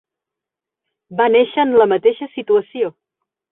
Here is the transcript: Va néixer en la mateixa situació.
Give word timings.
Va 1.19 1.27
néixer 1.35 1.67
en 1.67 1.75
la 1.83 1.89
mateixa 1.93 2.31
situació. 2.39 2.93